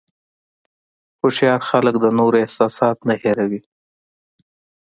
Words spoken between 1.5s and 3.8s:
خلک د نورو احساسات نه هیروي نه.